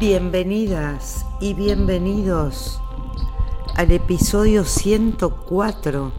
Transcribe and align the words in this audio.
Bienvenidas 0.00 1.26
y 1.40 1.54
bienvenidos 1.54 2.80
al 3.74 3.90
episodio 3.90 4.64
104 4.64 6.12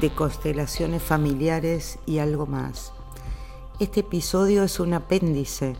de 0.00 0.10
Constelaciones 0.12 1.04
Familiares 1.04 2.00
y 2.04 2.18
algo 2.18 2.46
más. 2.46 2.92
Este 3.78 4.00
episodio 4.00 4.64
es 4.64 4.80
un 4.80 4.92
apéndice, 4.92 5.76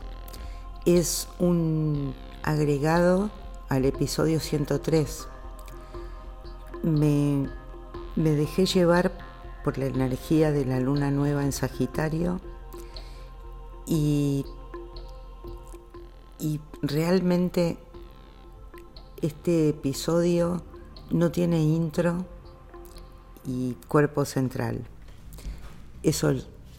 es 0.85 1.27
un 1.41 2.15
agregado 2.45 3.31
al 3.69 3.87
episodio 3.87 4.39
103. 4.39 5.27
Me, 6.85 7.49
me 8.15 8.31
dejé 8.31 8.67
llevar 8.67 9.11
por 9.65 9.79
la 9.79 9.87
energía 9.87 10.53
de 10.53 10.65
la 10.65 10.79
luna 10.79 11.11
nueva 11.11 11.43
en 11.43 11.51
Sagitario 11.51 12.41
y 13.85 14.47
y 16.39 16.61
realmente 16.83 17.79
este 19.23 19.71
episodio 19.71 20.63
no 21.11 21.31
tiene 21.31 21.63
intro 21.63 22.27
y 23.45 23.75
cuerpo 23.89 24.25
central. 24.25 24.85
Eso 26.03 26.35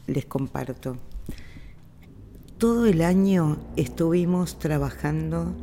les 0.05 0.25
comparto. 0.25 0.97
Todo 2.57 2.85
el 2.85 3.02
año 3.02 3.57
estuvimos 3.75 4.59
trabajando 4.59 5.53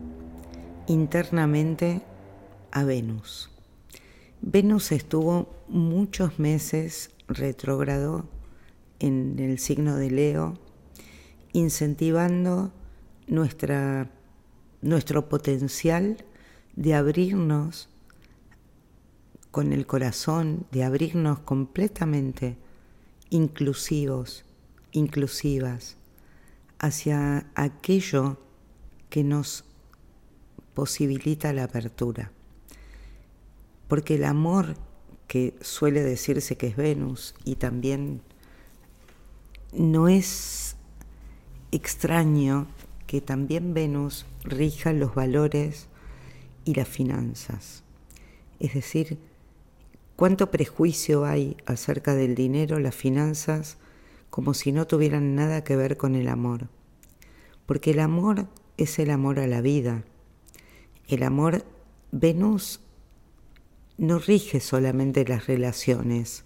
internamente 0.86 2.02
a 2.70 2.84
Venus. 2.84 3.50
Venus 4.40 4.92
estuvo 4.92 5.48
muchos 5.68 6.38
meses 6.38 7.10
retrógrado 7.28 8.26
en 8.98 9.38
el 9.38 9.58
signo 9.58 9.96
de 9.96 10.10
Leo, 10.10 10.54
incentivando 11.52 12.72
nuestra, 13.26 14.10
nuestro 14.82 15.28
potencial 15.28 16.24
de 16.76 16.94
abrirnos 16.94 17.88
con 19.50 19.72
el 19.72 19.86
corazón, 19.86 20.66
de 20.72 20.84
abrirnos 20.84 21.38
completamente 21.40 22.56
inclusivos, 23.30 24.44
inclusivas, 24.92 25.96
hacia 26.78 27.46
aquello 27.54 28.38
que 29.10 29.22
nos 29.22 29.64
posibilita 30.74 31.52
la 31.52 31.64
apertura. 31.64 32.32
Porque 33.88 34.16
el 34.16 34.24
amor 34.24 34.74
que 35.28 35.54
suele 35.60 36.02
decirse 36.02 36.56
que 36.56 36.66
es 36.66 36.76
Venus 36.76 37.34
y 37.44 37.56
también 37.56 38.22
no 39.72 40.08
es 40.08 40.76
extraño 41.70 42.66
que 43.14 43.20
también 43.20 43.74
Venus 43.74 44.26
rija 44.42 44.92
los 44.92 45.14
valores 45.14 45.86
y 46.64 46.74
las 46.74 46.88
finanzas. 46.88 47.84
Es 48.58 48.74
decir, 48.74 49.18
cuánto 50.16 50.50
prejuicio 50.50 51.24
hay 51.24 51.56
acerca 51.64 52.16
del 52.16 52.34
dinero, 52.34 52.80
las 52.80 52.96
finanzas, 52.96 53.76
como 54.30 54.52
si 54.52 54.72
no 54.72 54.88
tuvieran 54.88 55.36
nada 55.36 55.62
que 55.62 55.76
ver 55.76 55.96
con 55.96 56.16
el 56.16 56.26
amor. 56.26 56.66
Porque 57.66 57.92
el 57.92 58.00
amor 58.00 58.48
es 58.78 58.98
el 58.98 59.10
amor 59.10 59.38
a 59.38 59.46
la 59.46 59.60
vida. 59.60 60.02
El 61.06 61.22
amor, 61.22 61.64
Venus 62.10 62.80
no 63.96 64.18
rige 64.18 64.58
solamente 64.58 65.24
las 65.24 65.46
relaciones 65.46 66.42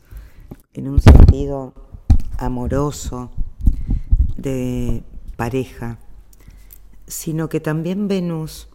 en 0.75 0.89
un 0.89 1.01
sentido 1.01 1.73
amoroso 2.37 3.31
de 4.37 5.03
pareja, 5.37 5.99
sino 7.09 7.49
que 7.49 7.61
también 7.61 8.07
Venus 8.07 8.69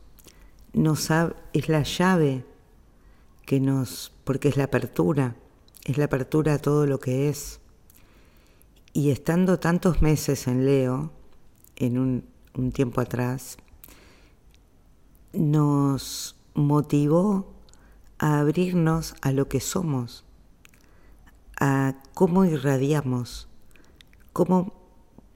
nos 0.73 1.09
es 1.53 1.69
la 1.69 1.83
llave 1.83 2.45
que 3.45 3.59
nos, 3.59 4.11
porque 4.23 4.47
es 4.47 4.57
la 4.57 4.65
apertura, 4.65 5.35
es 5.85 5.97
la 5.97 6.05
apertura 6.05 6.55
a 6.55 6.59
todo 6.59 6.85
lo 6.85 6.99
que 6.99 7.29
es. 7.29 7.59
Y 8.91 9.11
estando 9.11 9.59
tantos 9.59 10.01
meses 10.01 10.47
en 10.47 10.65
Leo, 10.65 11.11
en 11.75 11.97
un, 11.97 12.25
un 12.55 12.71
tiempo 12.71 13.01
atrás, 13.01 13.57
nos 15.33 16.35
motivó 16.53 17.53
a 18.19 18.39
abrirnos 18.39 19.15
a 19.21 19.31
lo 19.31 19.47
que 19.47 19.59
somos, 19.59 20.23
a 21.59 21.95
cómo 22.13 22.45
irradiamos, 22.45 23.47
cómo 24.31 24.73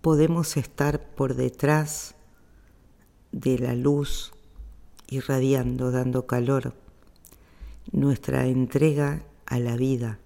podemos 0.02 0.56
estar 0.58 1.10
por 1.16 1.36
detrás 1.36 2.16
de 3.32 3.60
la 3.60 3.76
luz 3.76 4.32
irradiando, 5.10 5.92
dando 5.92 6.28
calor, 6.28 6.74
nuestra 7.92 8.48
entrega 8.48 9.24
a 9.46 9.60
la 9.60 9.76
vida, 9.78 10.20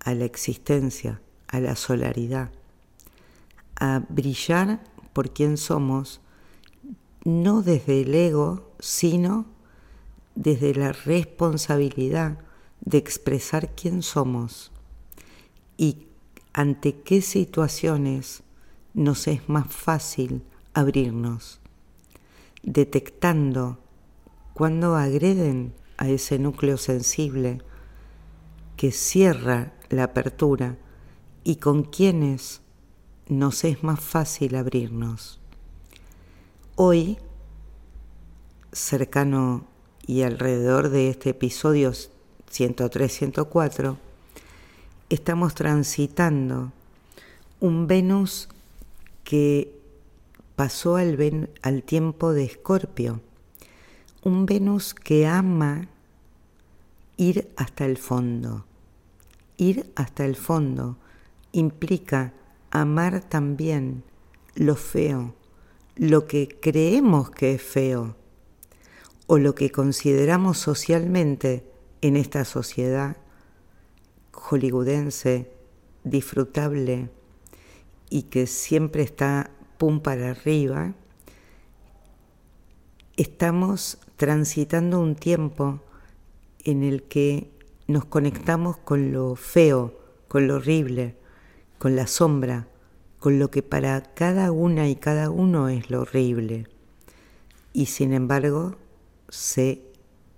a 0.00 0.14
la 0.14 0.24
existencia, 0.24 1.20
a 1.48 1.60
la 1.60 1.76
solaridad, 1.76 2.50
a 3.76 4.02
brillar 4.08 4.80
por 5.12 5.32
quien 5.32 5.56
somos, 5.56 6.20
no 7.24 7.62
desde 7.62 8.02
el 8.02 8.14
ego, 8.14 8.70
sino 8.78 9.46
desde 10.34 10.74
la 10.74 10.92
responsabilidad 10.92 12.38
de 12.80 12.98
expresar 12.98 13.74
quién 13.74 14.02
somos. 14.02 14.70
Y 15.76 16.06
ante 16.52 17.00
qué 17.00 17.22
situaciones 17.22 18.42
nos 18.94 19.28
es 19.28 19.48
más 19.48 19.72
fácil 19.72 20.42
abrirnos, 20.74 21.60
detectando 22.62 23.78
cuando 24.54 24.96
agreden 24.96 25.74
a 25.96 26.08
ese 26.08 26.38
núcleo 26.38 26.76
sensible 26.76 27.62
que 28.76 28.92
cierra 28.92 29.72
la 29.88 30.04
apertura 30.04 30.76
y 31.44 31.56
con 31.56 31.82
quienes 31.82 32.60
nos 33.26 33.64
es 33.64 33.82
más 33.82 34.00
fácil 34.00 34.56
abrirnos. 34.56 35.40
Hoy, 36.76 37.18
cercano 38.72 39.66
y 40.06 40.22
alrededor 40.22 40.88
de 40.88 41.10
este 41.10 41.30
episodio 41.30 41.92
103-104, 41.92 43.96
estamos 45.08 45.54
transitando 45.54 46.72
un 47.60 47.86
Venus 47.86 48.48
que 49.24 49.79
pasó 50.60 50.96
al, 50.96 51.48
al 51.62 51.82
tiempo 51.84 52.34
de 52.34 52.44
Escorpio, 52.44 53.22
un 54.22 54.44
Venus 54.44 54.92
que 54.92 55.26
ama 55.26 55.88
ir 57.16 57.50
hasta 57.56 57.86
el 57.86 57.96
fondo. 57.96 58.66
Ir 59.56 59.90
hasta 59.96 60.26
el 60.26 60.36
fondo 60.36 60.98
implica 61.52 62.34
amar 62.70 63.22
también 63.22 64.04
lo 64.54 64.76
feo, 64.76 65.34
lo 65.96 66.26
que 66.26 66.58
creemos 66.60 67.30
que 67.30 67.54
es 67.54 67.62
feo 67.62 68.16
o 69.28 69.38
lo 69.38 69.54
que 69.54 69.70
consideramos 69.70 70.58
socialmente 70.58 71.64
en 72.02 72.18
esta 72.18 72.44
sociedad 72.44 73.16
hollywoodense, 74.32 75.50
disfrutable 76.04 77.08
y 78.10 78.24
que 78.24 78.46
siempre 78.46 79.02
está 79.04 79.52
pum 79.80 80.00
para 80.00 80.32
arriba, 80.32 80.92
estamos 83.16 83.96
transitando 84.18 85.00
un 85.00 85.16
tiempo 85.16 85.80
en 86.64 86.82
el 86.82 87.04
que 87.04 87.50
nos 87.86 88.04
conectamos 88.04 88.76
con 88.76 89.10
lo 89.10 89.36
feo, 89.36 89.98
con 90.28 90.46
lo 90.46 90.56
horrible, 90.56 91.16
con 91.78 91.96
la 91.96 92.06
sombra, 92.06 92.68
con 93.18 93.38
lo 93.38 93.50
que 93.50 93.62
para 93.62 94.02
cada 94.02 94.52
una 94.52 94.86
y 94.86 94.96
cada 94.96 95.30
uno 95.30 95.70
es 95.70 95.90
lo 95.90 96.02
horrible. 96.02 96.66
Y 97.72 97.86
sin 97.86 98.12
embargo, 98.12 98.76
se 99.30 99.82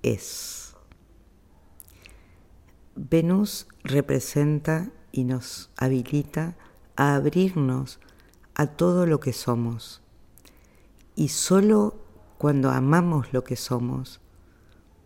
es. 0.05 0.77
Venus 2.95 3.67
representa 3.83 4.93
y 5.11 5.25
nos 5.25 5.73
habilita 5.77 6.55
a 6.95 7.17
abrirnos 7.17 7.99
a 8.55 8.67
todo 8.67 9.07
lo 9.07 9.21
que 9.21 9.33
somos. 9.33 10.03
Y 11.15 11.29
solo 11.29 11.95
cuando 12.39 12.71
amamos 12.71 13.33
lo 13.33 13.45
que 13.45 13.57
somos, 13.57 14.21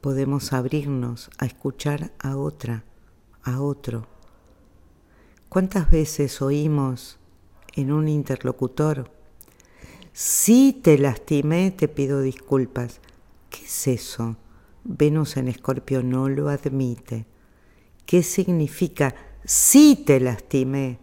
podemos 0.00 0.52
abrirnos 0.52 1.30
a 1.38 1.46
escuchar 1.46 2.12
a 2.18 2.36
otra, 2.36 2.84
a 3.42 3.60
otro. 3.60 4.06
¿Cuántas 5.48 5.90
veces 5.90 6.42
oímos 6.42 7.18
en 7.74 7.92
un 7.92 8.08
interlocutor, 8.08 9.10
si 10.12 10.72
te 10.72 10.98
lastimé, 10.98 11.70
te 11.70 11.88
pido 11.88 12.20
disculpas? 12.20 13.00
¿Qué 13.50 13.64
es 13.64 13.86
eso? 13.88 14.36
Venus 14.84 15.36
en 15.36 15.48
Escorpio 15.48 16.02
no 16.02 16.28
lo 16.28 16.48
admite. 16.48 17.26
¿Qué 18.06 18.22
significa 18.22 19.14
si 19.44 19.96
te 19.96 20.20
lastimé? 20.20 20.98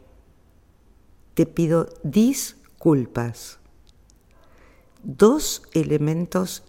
Te 1.33 1.45
pido 1.45 1.89
disculpas. 2.03 3.59
dos 5.03 5.63
elementos 5.73 6.63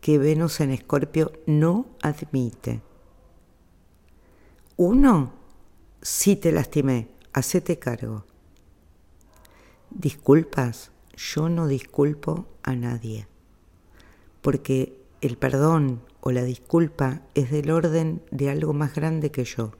que 0.00 0.18
Venus 0.18 0.60
en 0.60 0.70
Escorpio 0.70 1.32
no 1.46 1.86
admite. 2.02 2.82
Uno, 4.76 5.32
si 6.02 6.36
te 6.36 6.52
lastimé, 6.52 7.08
hacete 7.32 7.78
cargo. 7.78 8.24
Disculpas, 9.90 10.90
yo 11.16 11.48
no 11.48 11.66
disculpo 11.66 12.46
a 12.62 12.74
nadie, 12.74 13.26
porque 14.40 15.00
el 15.20 15.36
perdón 15.36 16.02
o 16.20 16.30
la 16.30 16.42
disculpa 16.44 17.22
es 17.34 17.50
del 17.50 17.70
orden 17.70 18.22
de 18.30 18.50
algo 18.50 18.72
más 18.72 18.94
grande 18.94 19.30
que 19.30 19.44
yo. 19.44 19.72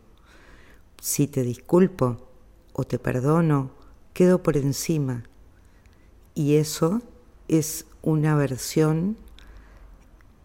Si 1.01 1.27
te 1.27 1.43
disculpo 1.43 2.29
o 2.73 2.85
te 2.85 2.99
perdono, 2.99 3.82
quedo 4.13 4.43
por 4.43 4.57
encima. 4.57 5.25
Y 6.35 6.57
eso 6.57 7.03
es 7.49 7.87
una 8.03 8.35
versión 8.35 9.17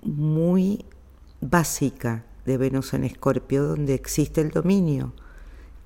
muy 0.02 0.86
básica 1.42 2.26
de 2.46 2.58
Venus 2.58 2.94
en 2.94 3.04
Escorpio, 3.04 3.64
donde 3.64 3.94
existe 3.94 4.42
el 4.42 4.52
dominio. 4.52 5.14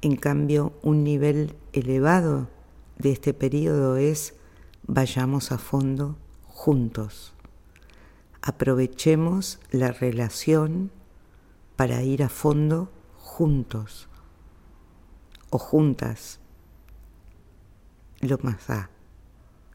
En 0.02 0.16
cambio, 0.16 0.74
un 0.82 1.04
nivel 1.04 1.56
elevado 1.74 2.50
de 2.98 3.12
este 3.12 3.34
periodo 3.34 3.98
es 3.98 4.36
vayamos 4.88 5.52
a 5.52 5.58
fondo 5.58 6.18
juntos. 6.46 7.34
Aprovechemos 8.42 9.60
la 9.72 9.92
relación 9.92 10.92
para 11.76 12.04
ir 12.04 12.24
a 12.24 12.30
fondo 12.30 12.92
juntos 13.18 14.08
o 15.50 15.58
juntas. 15.58 16.41
Lo 18.22 18.38
más 18.44 18.68
da, 18.68 18.90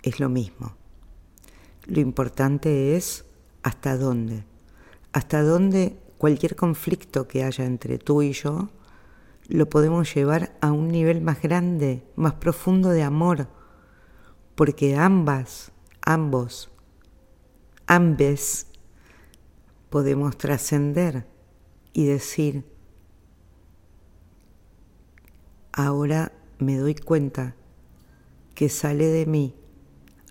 es 0.03 0.21
lo 0.21 0.29
mismo. 0.29 0.77
Lo 1.87 2.01
importante 2.01 2.97
es 2.97 3.25
hasta 3.63 3.97
dónde. 3.97 4.45
Hasta 5.13 5.43
dónde 5.43 5.99
cualquier 6.19 6.55
conflicto 6.55 7.27
que 7.27 7.43
haya 7.43 7.65
entre 7.65 7.99
tú 7.99 8.23
y 8.23 8.33
yo 8.33 8.71
lo 9.49 9.69
podemos 9.69 10.13
llevar 10.15 10.57
a 10.61 10.73
un 10.73 10.89
nivel 10.89 11.21
más 11.21 11.41
grande, 11.43 12.05
más 12.17 12.35
profundo 12.35 12.91
de 12.91 13.03
amor, 13.03 13.49
porque 14.55 14.97
ambas, 14.97 15.73
ambos, 16.03 16.71
ambes 17.87 18.67
podemos 19.91 20.37
trascender 20.37 21.27
y 21.93 22.07
decir, 22.07 22.65
ahora 25.73 26.33
me 26.59 26.77
doy 26.77 26.95
cuenta 26.95 27.55
que 28.57 28.71
sale 28.71 29.07
de 29.07 29.27
mí 29.27 29.55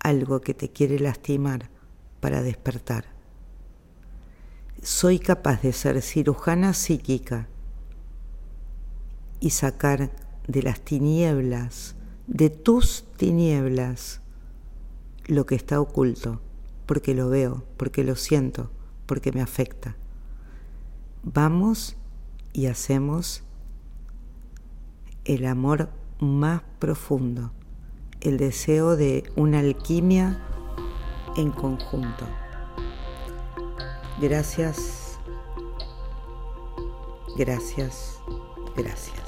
algo 0.02 0.42
que 0.42 0.56
te 0.56 0.70
quiere 0.70 1.00
lastimar 1.00 1.70
para 2.20 2.42
despertar. 2.42 3.06
Soy 4.82 5.20
capaz 5.20 5.62
de 5.62 5.72
ser 5.72 6.02
cirujana 6.02 6.74
psíquica 6.74 7.48
y 9.40 9.52
sacar 9.52 10.12
de 10.48 10.64
las 10.64 10.82
tinieblas, 10.82 11.96
de 12.26 12.50
tus 12.50 13.06
tinieblas, 13.16 14.22
lo 15.28 15.46
que 15.46 15.54
está 15.54 15.80
oculto, 15.80 16.42
porque 16.88 17.14
lo 17.14 17.30
veo, 17.30 17.64
porque 17.78 18.04
lo 18.04 18.16
siento, 18.16 18.72
porque 19.06 19.32
me 19.32 19.42
afecta. 19.42 19.98
Vamos 21.22 21.96
y 22.54 22.66
hacemos 22.66 23.44
el 25.26 25.46
amor 25.46 25.90
más 26.20 26.64
profundo, 26.80 27.52
el 28.22 28.38
deseo 28.38 28.96
de 28.96 29.24
una 29.36 29.60
alquimia 29.60 30.42
en 31.38 31.52
conjunto. 31.52 32.26
Gracias, 34.20 35.20
gracias, 37.38 38.20
gracias. 38.76 39.25